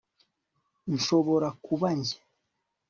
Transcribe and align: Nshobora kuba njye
Nshobora 0.93 1.47
kuba 1.65 1.87
njye 1.97 2.17